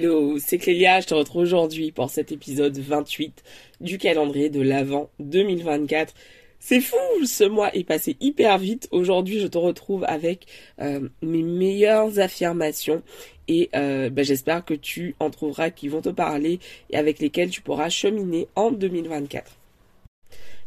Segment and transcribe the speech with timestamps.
[0.00, 3.42] Hello, c'est Clélia, je te retrouve aujourd'hui pour cet épisode 28
[3.80, 6.14] du calendrier de l'Avent 2024.
[6.60, 8.86] C'est fou, ce mois est passé hyper vite.
[8.92, 10.46] Aujourd'hui, je te retrouve avec
[10.80, 13.02] euh, mes meilleures affirmations
[13.48, 16.60] et euh, ben, j'espère que tu en trouveras qui vont te parler
[16.90, 19.50] et avec lesquelles tu pourras cheminer en 2024.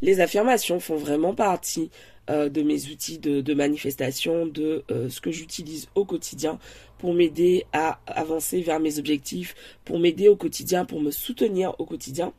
[0.01, 1.91] Les affirmations font vraiment partie
[2.29, 6.59] euh, de mes outils de, manifestation, de euh, ce que j'utilise au quotidien
[6.97, 11.85] pour m'aider à avancer vers mes objectifs, pour m'aider au quotidien, pour me soutenir au
[11.85, 12.31] quotidien.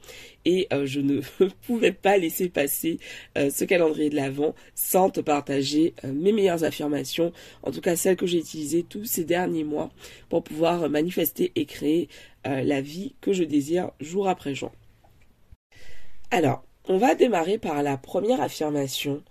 [0.44, 1.20] Et euh, je ne
[1.66, 2.98] pouvais pas laisser passer
[3.36, 8.26] ce calendrier de l'Avent sans te partager mes meilleures affirmations, en tout cas celles que
[8.26, 9.90] j'ai utilisées tous ces derniers mois
[10.28, 12.08] pour pouvoir manifester et créer
[12.44, 14.72] la vie que je désire jour après jour.
[16.30, 19.22] Alors, on va démarrer par la première affirmation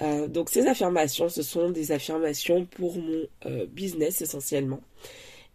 [0.00, 4.80] euh, donc ces affirmations, ce sont des affirmations pour mon euh, business essentiellement.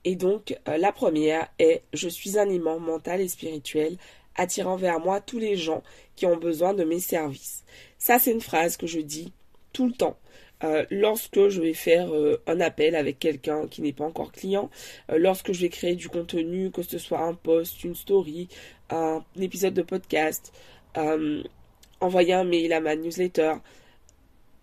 [0.03, 3.97] Et donc euh, la première est je suis un aimant mental et spirituel
[4.35, 5.83] attirant vers moi tous les gens
[6.16, 7.64] qui ont besoin de mes services.
[7.97, 9.31] Ça c'est une phrase que je dis
[9.71, 10.17] tout le temps.
[10.91, 12.09] lorsque je vais faire
[12.47, 14.69] un appel avec quelqu'un qui n'est pas encore client,
[15.09, 18.47] lorsque je vais créer du contenu, que ce soit un post, une story,
[18.89, 20.53] un épisode de podcast,
[21.99, 23.55] envoyer un mail à ma newsletter,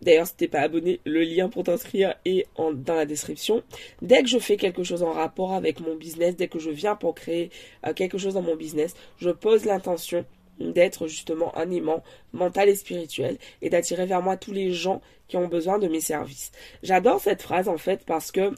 [0.02, 3.62] D'ailleurs, si t'es pas abonné, le lien pour t'inscrire est dans la description.
[4.00, 6.96] Dès que je fais quelque chose en rapport avec mon business, dès que je viens
[6.96, 7.50] pour créer
[7.86, 10.24] euh, quelque chose dans mon business, je pose l'intention
[10.58, 15.36] d'être justement un aimant mental et spirituel et d'attirer vers moi tous les gens qui
[15.36, 16.50] ont besoin de mes services.
[16.82, 18.52] J'adore cette phrase en fait parce que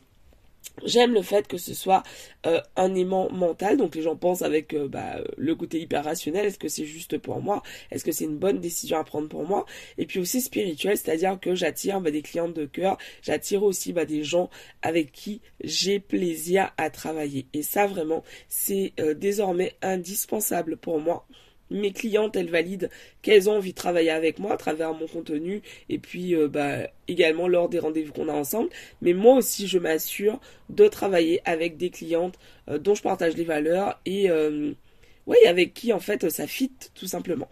[0.84, 2.02] J'aime le fait que ce soit
[2.46, 6.46] euh, un aimant mental, donc les gens pensent avec euh, bah, le côté hyper rationnel,
[6.46, 7.62] est-ce que c'est juste pour moi?
[7.90, 9.64] Est-ce que c'est une bonne décision à prendre pour moi?
[9.98, 14.04] Et puis aussi spirituel, c'est-à-dire que j'attire bah, des clientes de cœur, j'attire aussi bah,
[14.04, 14.50] des gens
[14.82, 17.46] avec qui j'ai plaisir à travailler.
[17.52, 21.26] Et ça vraiment, c'est euh, désormais indispensable pour moi
[21.72, 22.88] mes clientes, elles valident
[23.22, 26.88] qu'elles ont envie de travailler avec moi à travers mon contenu et puis euh, bah,
[27.08, 28.70] également lors des rendez-vous qu'on a ensemble.
[29.00, 32.38] Mais moi aussi, je m'assure de travailler avec des clientes
[32.68, 34.72] euh, dont je partage les valeurs et euh,
[35.46, 37.48] avec qui en fait ça fit tout simplement.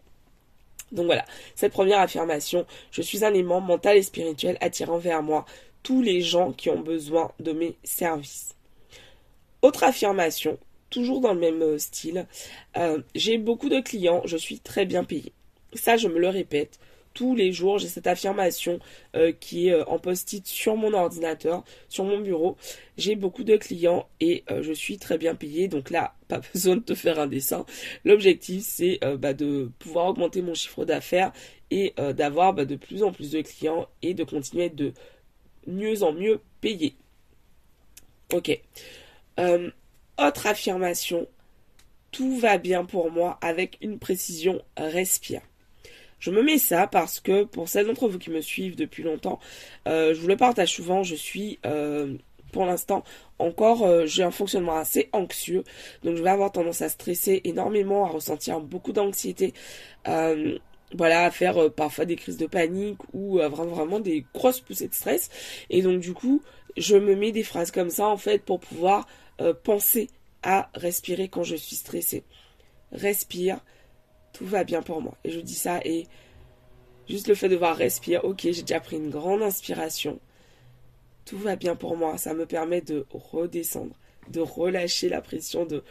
[0.92, 5.44] Donc voilà, cette première affirmation, je suis un aimant mental et spirituel attirant vers moi
[5.82, 8.56] tous les gens qui ont besoin de mes services.
[9.62, 10.58] Autre affirmation,
[10.90, 12.26] toujours dans le même euh, style.
[12.76, 15.32] Euh, j'ai beaucoup de clients, je suis très bien payée.
[15.74, 16.78] Ça, je me le répète.
[17.12, 18.78] Tous les jours, j'ai cette affirmation
[19.16, 22.56] euh, qui est en post-it sur mon ordinateur, sur mon bureau.
[22.98, 25.66] J'ai beaucoup de clients et je suis très bien payée.
[25.66, 27.66] Donc là, pas besoin de te faire un dessin.
[28.04, 31.32] L'objectif, c'est bah, de pouvoir augmenter mon chiffre d'affaires
[31.72, 34.92] et d'avoir bah, de plus en plus de clients et de continuer de
[35.66, 36.94] mieux en mieux payer.
[38.32, 38.60] Ok.
[40.20, 41.26] Autre affirmation,
[42.10, 45.41] tout va bien pour moi avec une précision respire.
[46.19, 49.41] Je me mets ça parce que pour celles d'entre vous qui me suivent depuis longtemps,
[49.88, 52.19] euh, je vous le partage souvent, je suis euh,
[52.53, 53.03] pour l'instant
[53.38, 55.64] encore, euh, j'ai un fonctionnement assez anxieux,
[56.04, 59.54] donc je vais avoir tendance à stresser énormément, à ressentir beaucoup d'anxiété.
[60.04, 64.94] voilà, à faire parfois des crises de panique ou vraiment, vraiment des grosses poussées de
[64.94, 65.31] stress.
[65.70, 66.42] Et donc du coup,
[66.76, 69.06] je me mets des phrases comme ça en fait pour pouvoir
[69.40, 70.08] euh, penser
[70.42, 72.24] à respirer quand je suis stressée.
[72.92, 73.60] Respire,
[74.32, 75.16] tout va bien pour moi.
[75.24, 76.06] Et je dis ça et
[77.08, 80.20] juste le fait de voir respirer, ok, j'ai déjà pris une grande inspiration.
[81.24, 82.18] Tout va bien pour moi.
[82.18, 83.94] Ça me permet de redescendre,
[84.28, 85.82] de relâcher la pression, de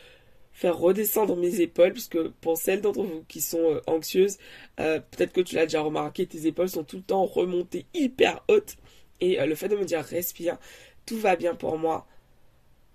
[0.52, 4.38] faire redescendre mes épaules, puisque pour celles d'entre vous qui sont euh, anxieuses,
[4.80, 8.44] euh, peut-être que tu l'as déjà remarqué, tes épaules sont tout le temps remontées hyper
[8.48, 8.78] hautes.
[9.22, 10.58] Et le fait de me dire respire,
[11.06, 12.08] tout va bien pour moi,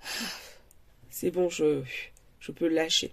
[1.10, 1.82] c'est bon, je,
[2.40, 3.12] je peux lâcher.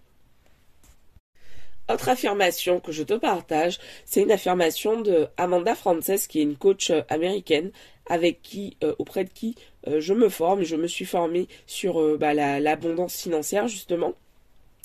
[1.91, 6.55] Autre affirmation que je te partage, c'est une affirmation de Amanda Frances, qui est une
[6.55, 7.71] coach euh, américaine,
[8.05, 9.55] avec qui, euh, auprès de qui
[9.87, 10.63] euh, je me forme.
[10.63, 14.13] Je me suis formée sur bah, l'abondance financière, justement.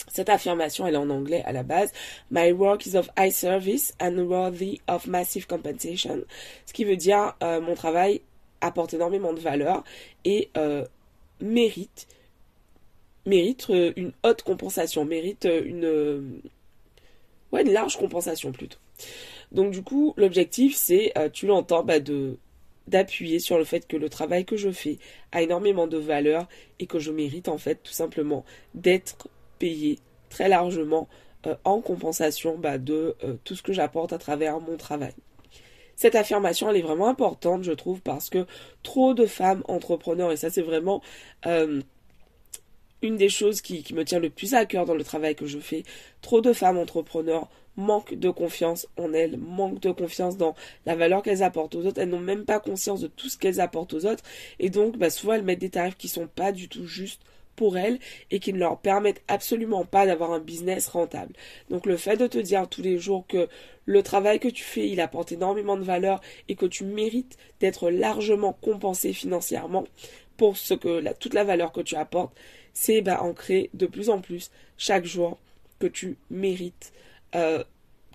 [0.09, 1.93] Cette affirmation, elle est en anglais à la base.
[2.31, 6.25] My work is of high service and worthy of massive compensation.
[6.67, 8.21] Ce qui veut dire, mon travail
[8.61, 9.85] apporte énormément de valeur
[10.25, 10.51] et
[11.41, 12.07] mérite
[13.27, 16.21] mérite euh, une haute compensation, mérite euh, une euh,
[17.53, 18.79] ouais une large compensation plutôt.
[19.53, 22.39] Donc du coup, l'objectif c'est, tu l'entends, bah, de
[22.89, 24.99] d'appuyer sur le fait que le travail que je fais
[25.33, 26.49] a énormément de valeur
[26.79, 28.45] et que je mérite en fait tout simplement
[28.75, 29.29] d'être
[29.59, 29.99] payé
[30.31, 31.09] très largement
[31.65, 35.15] en compensation bah, de tout ce que j'apporte à travers mon travail.
[35.97, 38.47] Cette affirmation, elle est vraiment importante, je trouve, parce que
[38.83, 41.03] trop de femmes entrepreneurs, et ça c'est vraiment
[43.03, 45.59] une des choses qui, me tient le plus à cœur dans le travail que je
[45.59, 45.85] fais.
[46.23, 50.55] Trop de femmes entrepreneurs manquent de confiance en elles, manquent de confiance dans
[50.87, 52.01] la valeur qu'elles apportent aux autres.
[52.01, 54.25] Elles n'ont même pas conscience de tout ce qu'elles apportent aux autres.
[54.59, 57.23] Et donc, bah, souvent, elles mettent des tarifs qui sont pas du tout justes
[57.57, 57.99] pour elles
[58.31, 61.33] et qui ne leur permettent absolument pas d'avoir un business rentable.
[61.71, 63.49] Donc le fait de te dire tous les jours que
[63.87, 67.91] le travail que tu fais, il apporte énormément de valeur et que tu mérites d'être
[67.91, 69.85] largement compensé financièrement
[70.37, 72.37] pour ce que toute la valeur que tu apportes,
[72.75, 75.39] c'est bah, ancré de plus en plus chaque jour
[75.79, 76.93] que tu mérites,
[77.35, 77.65] euh,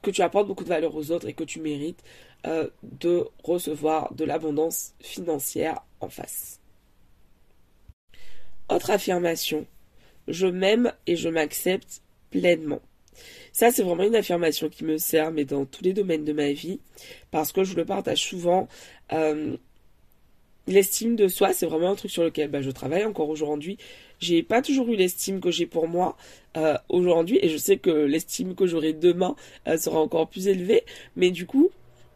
[0.03, 2.03] que tu apportes beaucoup de valeur aux autres et que tu mérites
[2.45, 6.60] euh, de recevoir de l'abondance financière en face.
[8.71, 9.65] Autre affirmation,
[10.29, 12.79] je m'aime et je m'accepte pleinement.
[13.51, 16.53] Ça, c'est vraiment une affirmation qui me sert, mais dans tous les domaines de ma
[16.53, 16.79] vie,
[17.31, 18.69] parce que je le partage souvent.
[19.12, 19.57] Euh,
[20.68, 23.77] l'estime de soi, c'est vraiment un truc sur lequel bah, je travaille encore aujourd'hui.
[24.21, 26.15] J'ai pas toujours eu l'estime que j'ai pour moi
[26.56, 29.35] euh, aujourd'hui, et je sais que l'estime que j'aurai demain
[29.68, 30.85] euh, sera encore plus élevée.
[31.18, 31.71] Mais du coup,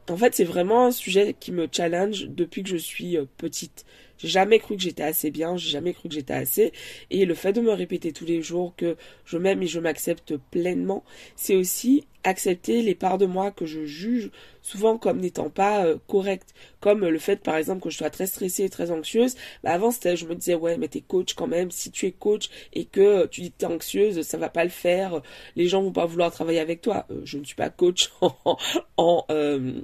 [0.09, 3.85] en fait, c'est vraiment un sujet qui me challenge depuis que je suis petite.
[4.17, 6.71] J'ai jamais cru que j'étais assez bien, j'ai jamais cru que j'étais assez.
[7.09, 8.95] Et le fait de me répéter tous les jours que
[9.25, 11.03] je m'aime et je m'accepte pleinement,
[11.35, 14.31] c'est aussi accepter les parts de moi que je juge
[14.61, 16.53] souvent comme n'étant pas euh, correctes.
[16.79, 19.35] Comme le fait, par exemple, que je sois très stressée et très anxieuse.
[19.63, 21.71] Bah avant, c'était, je me disais, ouais, mais t'es coach quand même.
[21.71, 24.69] Si tu es coach et que tu dis que t'es anxieuse, ça va pas le
[24.71, 25.21] faire.
[25.55, 27.05] Les gens vont pas vouloir travailler avec toi.
[27.11, 28.57] Euh, je ne suis pas coach en,
[28.97, 29.81] en euh,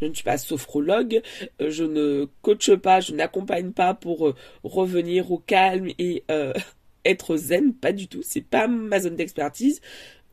[0.00, 1.22] je ne suis pas sophrologue,
[1.60, 4.34] euh, je ne coache pas, je n'accompagne pas pour euh,
[4.64, 6.52] revenir au calme et euh,
[7.04, 9.80] être zen, pas du tout, c'est pas ma zone d'expertise.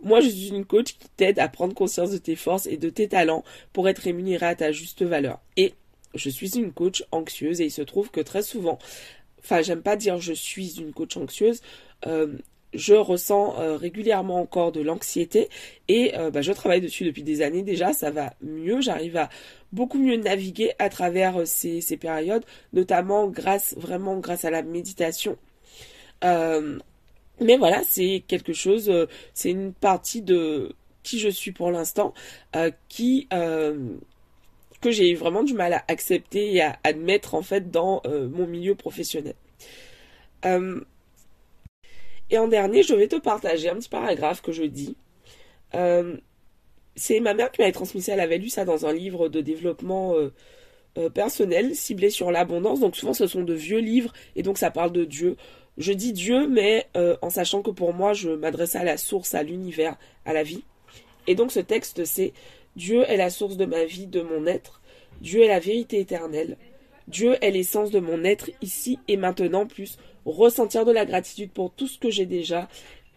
[0.02, 2.90] Moi, je suis une coach qui t'aide à prendre conscience de tes forces et de
[2.90, 5.40] tes talents pour être rémunérée à ta juste valeur.
[5.58, 5.74] Et
[6.14, 8.78] je suis une coach anxieuse et il se trouve que très souvent,
[9.40, 11.62] enfin, j'aime pas dire je suis une coach anxieuse,
[12.76, 15.50] je ressens euh, régulièrement encore de l'anxiété
[15.88, 19.30] et euh, bah, je travaille dessus depuis des années déjà, ça va mieux, j'arrive à
[19.72, 25.38] beaucoup mieux naviguer à travers euh, ces, périodes, notamment grâce vraiment grâce à la méditation.
[26.22, 28.92] mais voilà, c'est quelque chose,
[29.34, 30.74] c'est une partie de
[31.04, 32.14] qui je suis pour l'instant,
[32.90, 33.28] qui
[34.82, 38.76] que j'ai vraiment du mal à accepter et à admettre en fait dans mon milieu
[38.76, 39.36] professionnel.
[42.30, 44.96] Et en dernier, je vais te partager un petit paragraphe que je dis.
[45.76, 46.18] Euh,
[46.96, 48.14] c'est ma mère qui m'avait transmis ça.
[48.14, 50.34] Elle avait lu ça dans un livre de développement euh,
[50.98, 52.80] euh, personnel ciblé sur l'abondance.
[52.80, 55.36] Donc souvent, ce sont de vieux livres et donc ça parle de Dieu.
[55.78, 56.88] Je dis Dieu, mais
[57.22, 60.64] en sachant que pour moi, je m'adresse à la source, à l'univers, à la vie.
[61.28, 62.32] Et donc ce texte, c'est
[62.78, 64.82] Dieu est la source de ma vie, de mon être.
[65.20, 66.56] Dieu est la vérité éternelle.
[67.10, 71.72] Dieu est l'essence de mon être ici et maintenant, plus ressentir de la gratitude pour
[71.72, 72.68] tout ce que j'ai déjà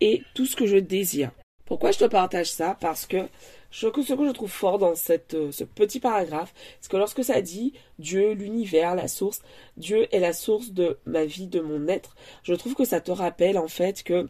[0.01, 1.31] et tout ce que je désire.
[1.65, 2.77] Pourquoi je te partage ça?
[2.81, 3.29] Parce que
[3.71, 7.75] ce que je trouve fort dans euh, ce petit paragraphe, c'est que lorsque ça dit
[7.99, 9.43] Dieu, l'univers, la source,
[9.77, 13.11] Dieu est la source de ma vie, de mon être, je trouve que ça te
[13.11, 14.29] rappelle en fait que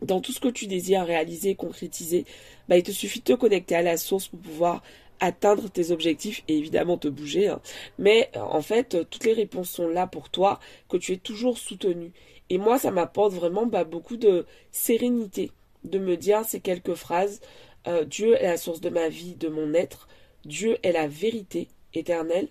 [0.00, 2.24] dans tout ce que tu désires réaliser, concrétiser,
[2.68, 4.82] bah, il te suffit de te connecter à la source pour pouvoir
[5.22, 7.48] atteindre tes objectifs et évidemment te bouger.
[7.48, 7.60] Hein.
[7.96, 10.58] Mais euh, en fait, euh, toutes les réponses sont là pour toi,
[10.88, 12.12] que tu es toujours soutenu.
[12.50, 15.52] Et moi, ça m'apporte vraiment bah, beaucoup de sérénité
[15.84, 17.40] de me dire ces quelques phrases.
[17.86, 20.08] Euh, Dieu est la source de ma vie, de mon être.
[20.44, 22.48] Dieu est la vérité éternelle.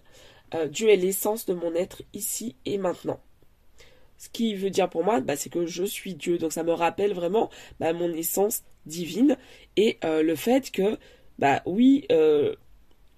[0.69, 3.21] Dieu est l'essence de mon être ici et maintenant.
[4.17, 6.37] Ce qui veut dire pour moi, bah, c'est que je suis Dieu.
[6.37, 9.37] Donc ça me rappelle vraiment bah, mon essence divine
[9.77, 10.97] et le fait que
[11.39, 12.05] bah oui,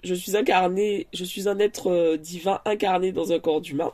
[0.04, 3.94] je suis incarné, je suis un être euh, divin incarné dans un corps d'humain.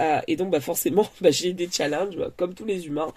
[0.00, 3.12] Euh, et donc bah forcément, bah, j'ai des challenges, bah, comme tous les humains,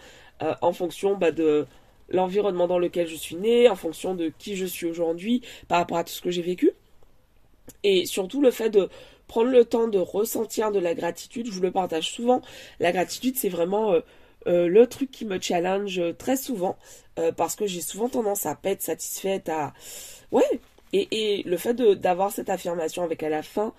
[0.62, 1.68] en fonction bah, de
[2.10, 5.98] l'environnement dans lequel je suis né, en fonction de qui je suis aujourd'hui, par rapport
[5.98, 6.72] à tout ce que j'ai vécu.
[7.84, 8.90] Et surtout le fait de
[9.28, 12.42] prendre le temps de ressentir de la gratitude, je vous le partage souvent.
[12.80, 13.94] La gratitude, c'est vraiment
[14.48, 16.76] le truc qui me challenge très souvent,
[17.38, 19.74] parce que j'ai souvent tendance à pas être satisfaite, à
[20.32, 20.62] Ouais,
[20.94, 23.74] et, le fait d'avoir cette affirmation avec à la fin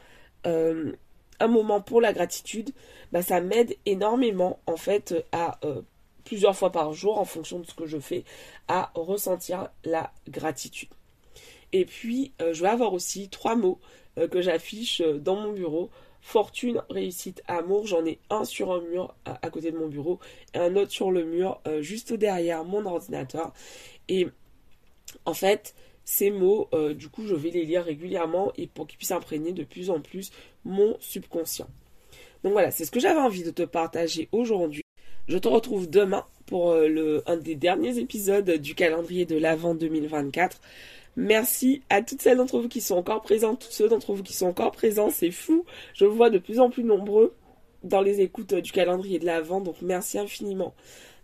[0.46, 0.92] euh,
[1.40, 2.70] un moment pour la gratitude,
[3.10, 5.82] bah, ça m'aide énormément en fait à euh,
[6.24, 8.24] plusieurs fois par jour en fonction de ce que je fais
[8.68, 10.90] à ressentir la gratitude.
[11.72, 13.78] Et puis euh, je vais avoir aussi trois mots
[14.30, 15.88] que j'affiche dans mon bureau.
[16.20, 17.86] Fortune, réussite, amour.
[17.86, 20.20] J'en ai un sur un mur à, côté de mon bureau
[20.52, 23.54] et un autre sur le mur juste derrière mon ordinateur.
[24.08, 24.28] Et
[25.24, 28.98] en fait, ces mots, euh, du coup, je vais les lire régulièrement et pour qu'ils
[28.98, 30.30] puissent imprégner de plus en plus
[30.64, 31.68] mon subconscient.
[32.42, 34.82] Donc voilà, c'est ce que j'avais envie de te partager aujourd'hui.
[35.28, 39.74] Je te retrouve demain pour euh, le, un des derniers épisodes du calendrier de l'Avent
[39.74, 40.60] 2024.
[41.14, 44.32] Merci à toutes celles d'entre vous qui sont encore présentes, tous ceux d'entre vous qui
[44.32, 45.64] sont encore présents, c'est fou.
[45.94, 47.34] Je vois de plus en plus nombreux
[47.84, 50.74] dans les écoutes du calendrier de l'Avent, donc merci infiniment.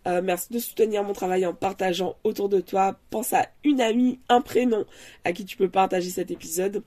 [0.07, 2.99] Euh, merci de soutenir mon travail en partageant autour de toi.
[3.11, 4.85] Pense à une amie, un prénom
[5.25, 6.83] à qui tu peux partager cet épisode.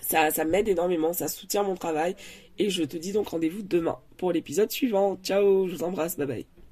[0.00, 2.16] Ça, ça m'aide énormément, ça soutient mon travail.
[2.58, 5.18] Et je te dis donc rendez-vous demain pour l'épisode suivant.
[5.22, 6.52] Ciao, je vous embrasse, bye bye.